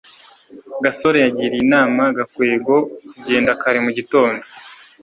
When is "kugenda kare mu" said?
3.11-3.91